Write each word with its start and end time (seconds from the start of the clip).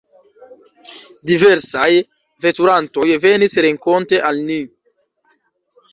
Diversaj 1.31 1.89
veturantoj 2.47 3.07
venis 3.27 3.59
renkonte 3.67 4.23
al 4.31 4.45
ni. 4.49 4.59